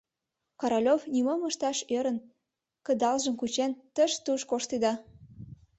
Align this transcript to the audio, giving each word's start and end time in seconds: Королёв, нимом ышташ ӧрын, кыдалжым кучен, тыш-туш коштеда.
Королёв, 0.59 1.01
нимом 1.13 1.41
ышташ 1.49 1.77
ӧрын, 1.97 2.17
кыдалжым 2.85 3.35
кучен, 3.39 3.71
тыш-туш 3.95 4.41
коштеда. 4.51 4.93